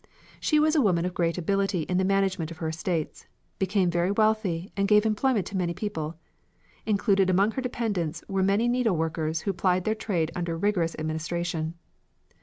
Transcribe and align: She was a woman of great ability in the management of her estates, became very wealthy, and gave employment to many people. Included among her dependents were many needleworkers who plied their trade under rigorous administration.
She 0.39 0.59
was 0.59 0.75
a 0.75 0.81
woman 0.81 1.05
of 1.05 1.13
great 1.13 1.37
ability 1.37 1.83
in 1.83 1.99
the 1.99 2.03
management 2.03 2.49
of 2.49 2.57
her 2.57 2.69
estates, 2.69 3.27
became 3.59 3.91
very 3.91 4.09
wealthy, 4.09 4.71
and 4.75 4.87
gave 4.87 5.05
employment 5.05 5.45
to 5.45 5.55
many 5.57 5.75
people. 5.75 6.15
Included 6.87 7.29
among 7.29 7.51
her 7.51 7.61
dependents 7.61 8.23
were 8.27 8.41
many 8.41 8.67
needleworkers 8.67 9.41
who 9.41 9.53
plied 9.53 9.83
their 9.83 9.93
trade 9.93 10.31
under 10.35 10.57
rigorous 10.57 10.95
administration. 10.97 11.75